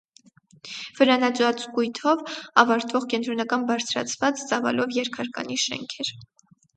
[0.99, 2.23] Վրանածածկույթով
[2.61, 6.11] ավարտվող կենտրոնական բարձրացված ծավալով երկհարկանի շենք էր։